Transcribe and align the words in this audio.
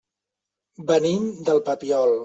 Venim 0.89 1.31
del 1.51 1.65
Papiol. 1.69 2.17